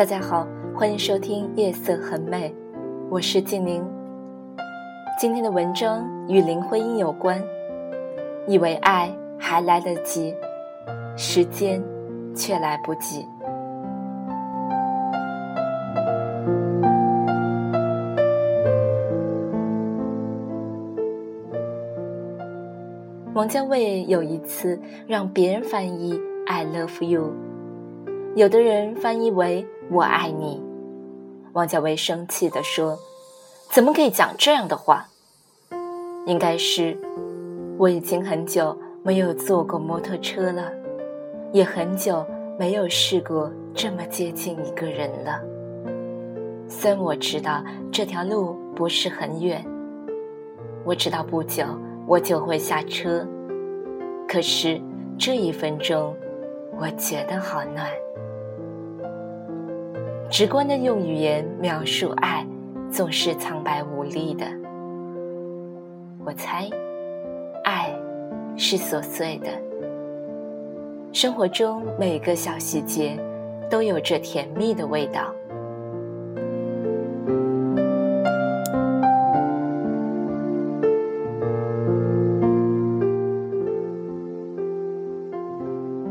[0.00, 2.48] 大家好，欢迎收听《夜色很美》，
[3.10, 3.84] 我是静宁。
[5.20, 7.38] 今天的文章与林徽因有关。
[8.48, 10.34] 以为爱还来得及，
[11.18, 11.84] 时间
[12.34, 13.26] 却来不及。
[23.34, 27.34] 王家卫有一次让别人翻译 “I love you”，
[28.34, 30.62] 有的人翻译为“我爱你”。
[31.52, 32.98] 王家卫生气地说
[33.70, 35.06] ：“怎么可以讲这样的话？
[36.26, 36.96] 应该是
[37.76, 40.70] 我已经很久没有坐过摩托车了，
[41.52, 42.24] 也很久
[42.58, 45.40] 没有试过这么接近一个人了。
[46.68, 49.64] 虽然我知道这条路不是很远，
[50.84, 51.64] 我知道不久。”
[52.06, 53.24] 我就会下车，
[54.26, 54.80] 可是
[55.16, 56.12] 这一分钟，
[56.76, 57.88] 我觉得好暖。
[60.30, 62.46] 直观的用语言描述爱，
[62.88, 64.46] 总是苍白无力的。
[66.24, 66.70] 我猜，
[67.64, 67.92] 爱
[68.56, 69.48] 是琐碎的。
[71.12, 73.18] 生活中每个小细节，
[73.68, 75.34] 都有着甜蜜的味道。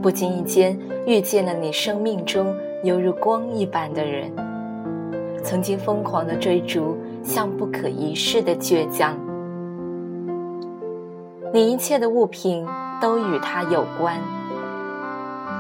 [0.02, 4.32] 不经意间遇见了你生命中犹如光一般的人，
[5.44, 9.18] 曾经疯狂的追逐，像不可一世的倔强。
[11.54, 12.66] 你一切的物品
[13.02, 14.16] 都与他有关。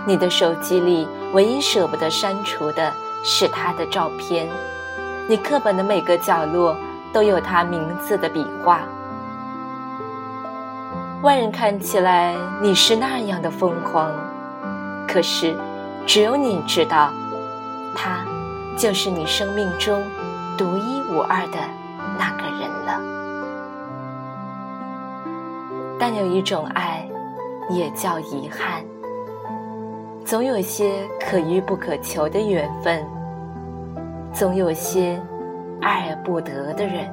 [0.07, 4.47] 你的手机里唯一舍不得删除的是他的照片，
[5.27, 6.73] 你课本的每个角落
[7.11, 8.83] 都有他名字的笔画。
[11.21, 14.09] 外人看起来你是那样的疯狂。
[15.05, 15.53] 可是，
[16.05, 17.11] 只有你知道，
[17.95, 18.25] 他
[18.75, 20.03] 就是你生命中
[20.57, 21.57] 独一无二的
[22.17, 22.99] 那个人了。
[25.99, 27.07] 但有一种爱，
[27.69, 28.83] 也叫遗憾。
[30.25, 33.05] 总有些可遇不可求的缘分，
[34.33, 35.21] 总有些
[35.81, 37.07] 爱而不得的人。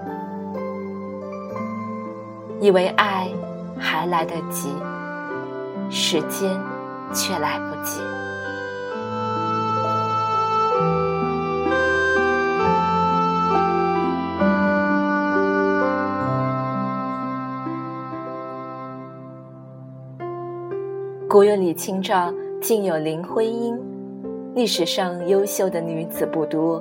[2.60, 3.28] 以为爱
[3.78, 4.70] 还来得及，
[5.90, 6.50] 时间。
[7.14, 8.00] 却来不及。
[21.28, 23.76] 古有李清照，竟有林徽因。
[24.54, 26.80] 历史上优秀的女子不多，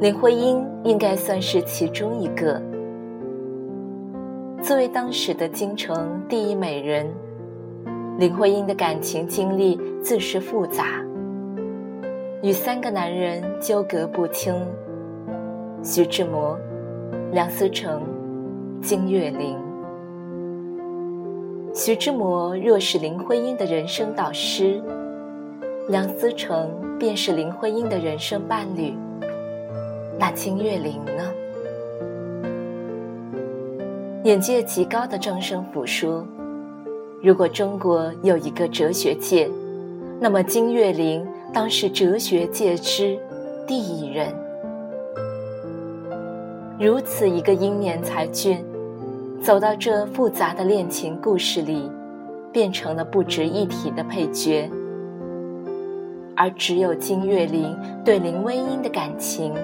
[0.00, 2.60] 林徽因应该算是其中一个。
[4.60, 7.06] 作为当时的京城第一美人。
[8.18, 11.04] 林徽因的感情经历自是复杂，
[12.42, 14.54] 与三个男人纠葛不清：
[15.84, 16.58] 徐志摩、
[17.30, 18.02] 梁思成、
[18.80, 19.65] 金岳霖。
[21.78, 24.82] 徐志摩若是林徽因的人生导师，
[25.88, 28.94] 梁思成便是林徽因的人生伴侣，
[30.18, 31.22] 那金岳霖呢？
[34.24, 36.26] 眼界极高的张生甫说。
[37.22, 39.46] 如果中国有一个哲学界，
[40.18, 43.18] 那么金岳霖当是哲学界之
[43.66, 44.34] 第一人。
[46.80, 48.64] 如此一个英年才俊，
[49.42, 51.90] 走到这复杂的恋情故事里，
[52.52, 54.68] 变成了不值一提的配角。
[56.34, 59.54] 而只有金岳霖对林徽因的感情，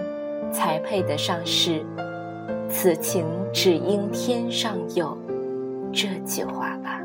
[0.51, 1.85] 才配得上是
[2.71, 5.17] “此情只应天上有”
[5.93, 7.02] 这句话吧。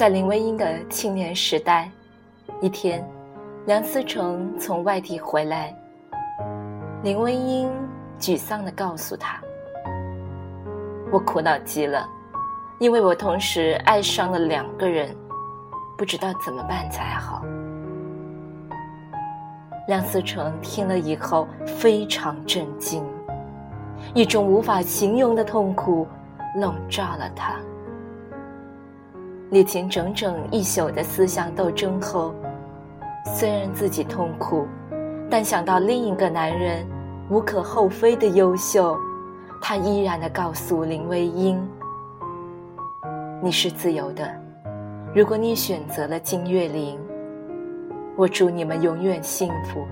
[0.00, 1.90] 在林徽因的青年时代，
[2.62, 3.06] 一天，
[3.66, 5.76] 梁思成从外地回来，
[7.02, 7.70] 林徽因
[8.18, 9.38] 沮丧地告诉他
[11.12, 12.08] ：“我苦恼极了，
[12.78, 15.14] 因为我同时爱上了两个人，
[15.98, 17.44] 不知道怎么办才好。”
[19.86, 23.04] 梁思成听了以后非常震惊，
[24.14, 26.08] 一种无法形容的痛苦
[26.56, 27.56] 笼罩了他。
[29.50, 32.32] 历经整整一宿的思想斗争后，
[33.24, 34.64] 虽然自己痛苦，
[35.28, 36.86] 但想到另一个男人
[37.28, 38.96] 无可厚非的优秀，
[39.60, 41.60] 他依然的告诉林徽因
[43.42, 44.32] ：“你是自由的，
[45.12, 46.96] 如果你选择了金岳霖，
[48.16, 49.84] 我祝你们永远幸福。”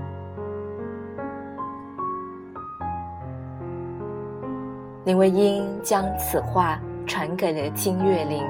[5.04, 8.44] 林徽因将此话传给了金岳霖，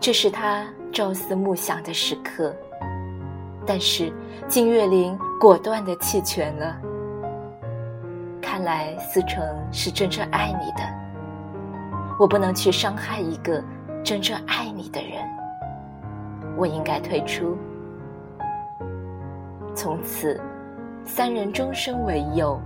[0.00, 2.54] 这是他朝思暮想的时刻。
[3.66, 4.12] 但是
[4.46, 6.76] 金岳霖果断的弃权了。
[8.40, 10.82] 看来思成是真正爱你的，
[12.18, 13.62] 我不能去伤害一个
[14.04, 15.22] 真正爱你的人，
[16.56, 17.56] 我应该退出。
[19.74, 20.40] 从此，
[21.04, 22.60] 三人终生为友，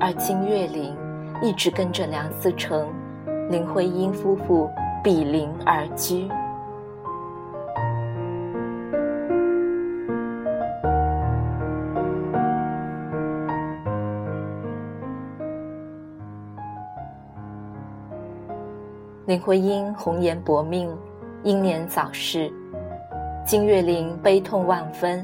[0.00, 0.96] 而金岳霖。
[1.40, 2.88] 一直跟着梁思成、
[3.48, 4.68] 林徽因夫妇
[5.04, 6.28] 比邻而居。
[19.28, 20.90] 林徽因红颜薄命，
[21.42, 22.50] 英年早逝，
[23.44, 25.22] 金岳霖悲痛万分。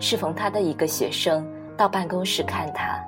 [0.00, 1.46] 适逢他的一个学生
[1.76, 3.00] 到办公室看他。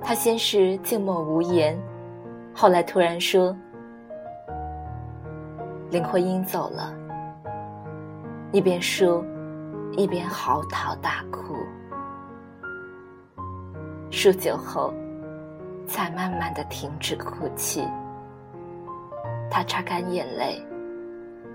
[0.00, 1.78] 他先是静默无言，
[2.54, 3.54] 后来突然说
[5.92, 6.94] ：“林徽因走了。”
[8.50, 9.22] 一边说，
[9.92, 11.54] 一边嚎啕大哭。
[14.10, 14.90] 数久后，
[15.86, 17.86] 才慢慢的停止哭泣。
[19.50, 20.60] 他擦干眼泪，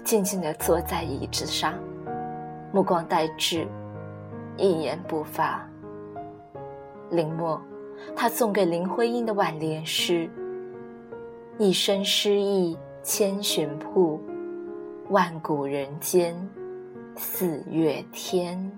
[0.04, 1.74] 静静地坐在椅子上，
[2.72, 3.68] 目光呆滞，
[4.58, 5.68] 一言不发。
[7.10, 7.62] 林默。
[8.16, 10.30] 他送给林徽因的挽联诗
[11.60, 14.22] ：“一生诗意千寻瀑，
[15.10, 16.34] 万古人间
[17.18, 18.72] 四月天。”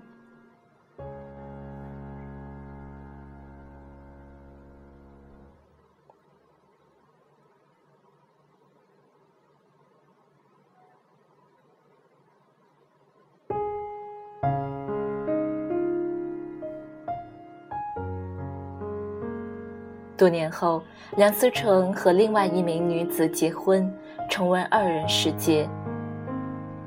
[20.22, 20.80] 多年后，
[21.16, 23.92] 梁思成和另外一名女子结婚，
[24.30, 25.68] 重温二人世界。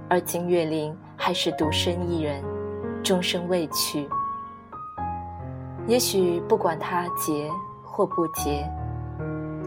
[0.07, 2.41] 而金岳霖还是独身一人，
[3.03, 4.07] 终身未娶。
[5.85, 7.51] 也许不管他结
[7.83, 8.65] 或不结，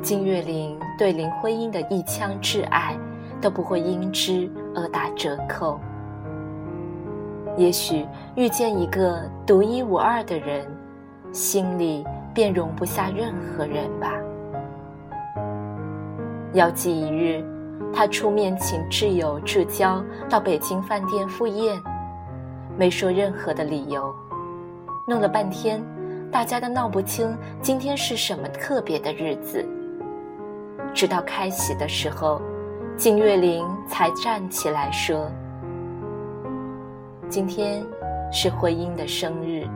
[0.00, 2.97] 金岳霖对林徽因的一腔挚爱
[3.38, 5.79] 都不会因之而打折扣。
[7.55, 10.67] 也许遇见一个独一无二的人，
[11.32, 12.03] 心里。
[12.35, 14.13] 便容不下任何人吧。
[16.55, 17.45] 遥记一日，
[17.93, 21.81] 他出面请挚友至交到北京饭店赴宴，
[22.77, 24.15] 没说任何的理由，
[25.07, 25.83] 弄了半天，
[26.31, 29.67] 大家都闹不清今天是什么特别的日子。
[30.95, 32.41] 直到开席的时候，
[32.97, 35.31] 金岳霖才站起来说
[37.29, 37.85] ：“今天
[38.33, 39.67] 是徽因的生日。”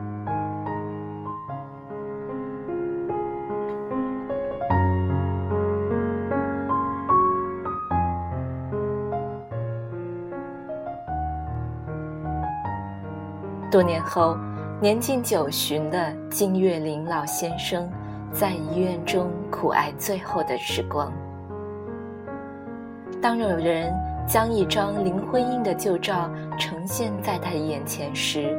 [13.73, 14.37] 多年后，
[14.79, 17.89] 年近九旬的金岳霖老先生，
[18.31, 21.11] 在医院中苦挨最后的时光。
[23.19, 23.91] 当有人
[24.27, 28.55] 将一张林徽因的旧照呈现在他眼前时，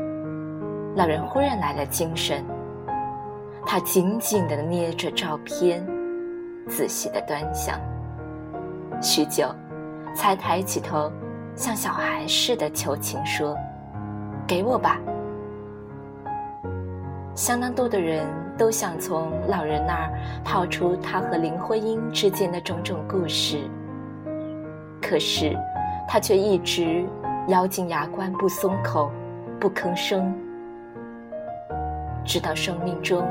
[0.97, 2.44] 老人忽然来了精神。
[3.64, 5.87] 他紧紧地捏着照片，
[6.66, 7.78] 仔细地端详，
[9.00, 9.47] 许久，
[10.12, 11.09] 才抬起头，
[11.54, 13.56] 像小孩似的求情说。
[14.46, 15.00] 给我吧。
[17.34, 18.24] 相当多的人
[18.56, 20.12] 都想从老人那儿
[20.44, 23.58] 套出他和林徽因之间的种种故事，
[25.02, 25.58] 可是
[26.06, 27.04] 他却一直
[27.48, 29.10] 咬紧牙关不松口，
[29.58, 30.32] 不吭声，
[32.24, 33.26] 直到生命中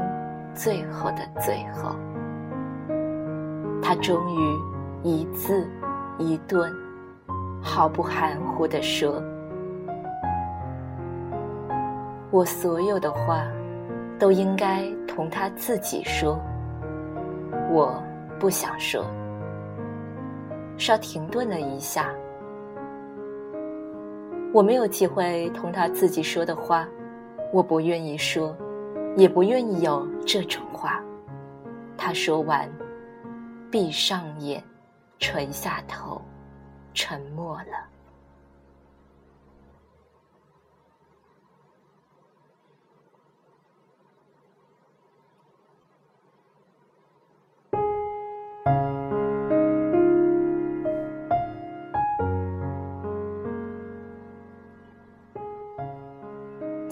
[0.53, 1.95] 最后的最后，
[3.81, 5.65] 他终于一字
[6.19, 6.69] 一顿，
[7.61, 9.23] 毫不含糊地说。
[12.33, 13.45] 我所有的话，
[14.17, 16.41] 都应该同他自己说。
[17.69, 18.03] 我
[18.39, 19.05] 不想说。
[20.75, 22.11] 稍停顿了一下，
[24.51, 26.87] 我没有机会同他自己说的话，
[27.53, 28.57] 我不愿意说，
[29.15, 30.99] 也不愿意有这种话。
[31.95, 32.67] 他说完，
[33.69, 34.61] 闭上眼，
[35.19, 36.19] 垂下头，
[36.95, 37.92] 沉默了。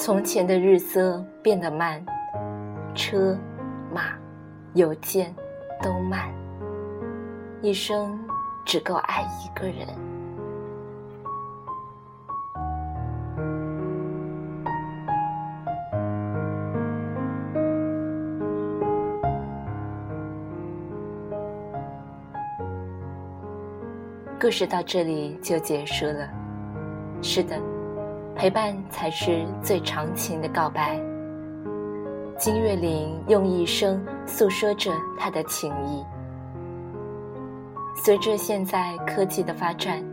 [0.03, 2.03] 从前的日色变得慢，
[2.96, 3.38] 车、
[3.93, 4.17] 马、
[4.74, 5.31] 邮件
[5.79, 6.34] 都慢，
[7.62, 8.20] 一生
[8.65, 9.88] 只够爱一个人。
[24.39, 26.27] 故事到这里就结束了。
[27.22, 27.55] 是的，
[28.35, 31.00] 陪伴才是最长情的告白。
[32.38, 36.03] 金岳霖用一生诉说着他的情谊。
[37.95, 40.03] 随着现在科技的发展，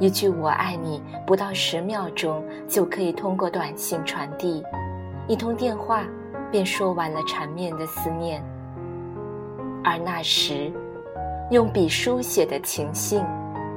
[0.00, 4.64] 一句“我爱你”不到十秒钟就可以通过短信传递，
[5.28, 6.04] 一通电话
[6.50, 8.42] 便说完了缠绵的思念。
[9.84, 10.72] 而那时，
[11.50, 13.24] 用笔书写的情信。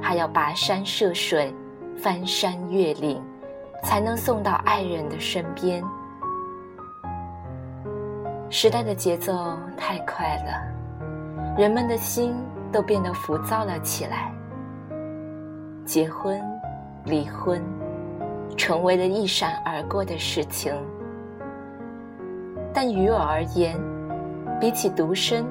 [0.02, 1.50] 还要跋山涉水，
[1.96, 3.22] 翻山越岭，
[3.84, 5.84] 才能送到爱人的身边。
[8.50, 12.34] 时代的节奏太快了，人们的心
[12.72, 14.32] 都变得浮躁了起来。
[15.84, 16.40] 结婚、
[17.04, 17.62] 离婚，
[18.56, 20.74] 成为了一闪而过的事情。
[22.72, 23.78] 但于我而言，
[24.60, 25.44] 比起独身，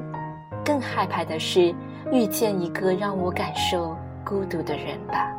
[0.65, 1.73] 更害怕的是
[2.11, 3.95] 遇见一个让我感受。
[4.25, 5.32] 孤独的人吧，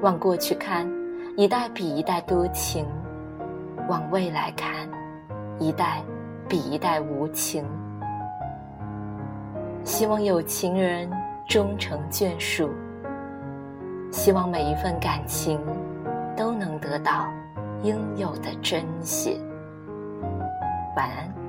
[0.00, 0.88] 往过去看，
[1.36, 2.84] 一代比一代多情；
[3.88, 4.88] 往未来看，
[5.58, 6.02] 一代
[6.48, 7.64] 比一代无情。
[9.82, 11.10] 希望有情人
[11.48, 12.70] 终成眷属，
[14.12, 15.60] 希望每一份感情
[16.36, 17.26] 都能得到
[17.82, 19.40] 应有的珍惜。
[20.96, 21.47] 晚安。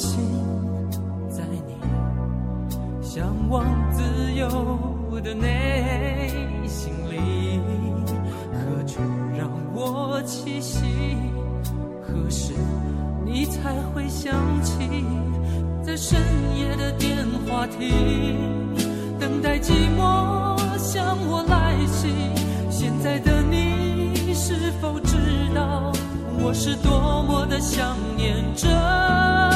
[0.00, 0.18] 心，
[1.28, 1.60] 在你
[3.02, 4.48] 向往自由
[5.20, 6.32] 的内
[6.66, 7.60] 心里，
[8.54, 8.98] 何处
[9.36, 10.86] 让我栖息？
[12.00, 12.54] 何时
[13.26, 15.04] 你才会想起，
[15.82, 16.18] 在深
[16.56, 17.92] 夜的电话亭，
[19.18, 22.08] 等待寂寞向我来袭？
[22.70, 25.18] 现在的你是否知
[25.54, 25.92] 道，
[26.42, 29.49] 我是多么的想念着？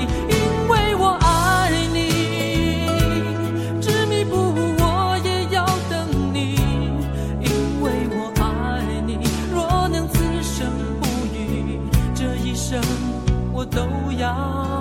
[0.00, 1.98] 因为我爱你，
[3.80, 6.56] 执迷不悟我也要等你。
[7.40, 7.50] 因
[7.82, 8.42] 为我爱
[9.06, 9.18] 你，
[9.52, 10.70] 若能此生
[11.00, 11.80] 不渝，
[12.14, 12.80] 这一生
[13.52, 13.80] 我都
[14.18, 14.71] 要。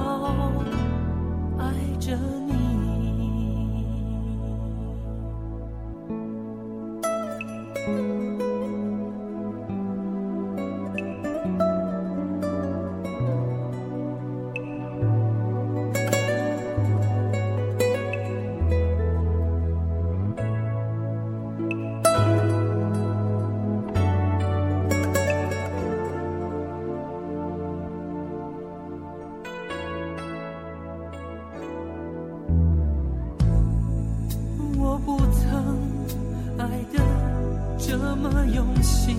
[38.82, 39.18] 心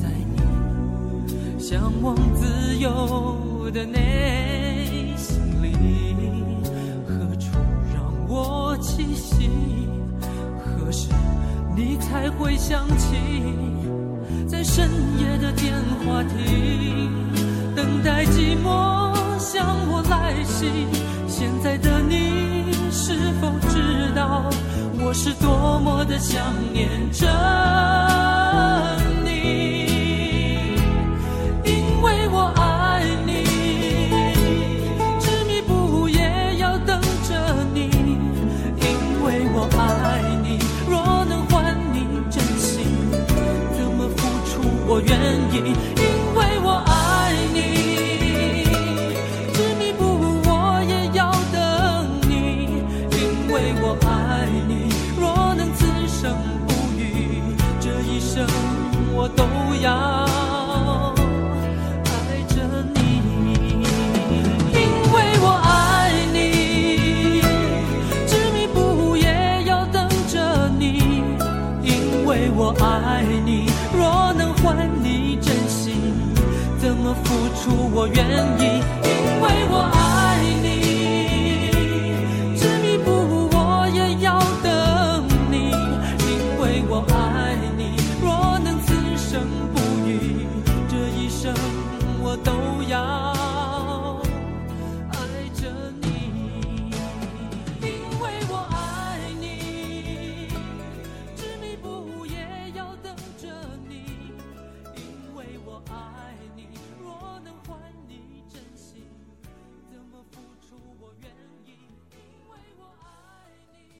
[0.00, 0.40] 在你
[1.58, 5.74] 向往自由的内心里，
[7.06, 7.50] 何处
[7.94, 9.50] 让我栖息？
[10.58, 11.08] 何时
[11.76, 13.16] 你才会想起？
[14.46, 15.74] 在深夜的电
[16.06, 17.10] 话亭，
[17.74, 20.86] 等待寂寞向我来袭。
[21.26, 24.48] 现在的你是否知道，
[25.00, 26.40] 我是多么的想
[26.72, 27.26] 念着
[45.58, 45.93] 意。